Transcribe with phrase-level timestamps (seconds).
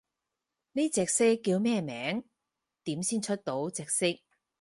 [0.71, 2.23] 呢隻色叫咩名？
[2.85, 4.07] 點先出到隻色？